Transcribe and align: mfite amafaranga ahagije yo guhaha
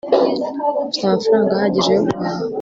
mfite 0.89 1.03
amafaranga 1.05 1.51
ahagije 1.53 1.89
yo 1.95 2.01
guhaha 2.07 2.39